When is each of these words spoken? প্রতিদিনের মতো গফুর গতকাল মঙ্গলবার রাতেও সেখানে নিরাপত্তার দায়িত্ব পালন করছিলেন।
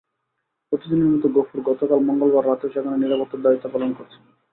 প্রতিদিনের 0.71 1.11
মতো 1.13 1.27
গফুর 1.35 1.59
গতকাল 1.67 1.99
মঙ্গলবার 1.99 2.43
রাতেও 2.45 2.73
সেখানে 2.73 2.97
নিরাপত্তার 2.97 3.43
দায়িত্ব 3.43 3.65
পালন 3.73 3.91
করছিলেন। 3.93 4.27